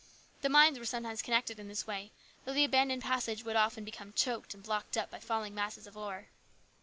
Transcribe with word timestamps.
The 0.41 0.49
mines 0.49 0.79
were 0.79 0.85
sometimes 0.85 1.21
connected 1.21 1.59
in 1.59 1.67
this 1.67 1.85
way, 1.85 2.11
though 2.43 2.55
the 2.55 2.63
abandoned 2.63 3.03
passage 3.03 3.43
would 3.45 3.55
often 3.55 3.85
become 3.85 4.13
choked 4.13 4.55
and 4.55 4.63
blocked 4.63 4.97
up 4.97 5.11
by 5.11 5.19
falling 5.19 5.53
masses 5.53 5.85
of 5.85 5.95
ore. 5.95 6.29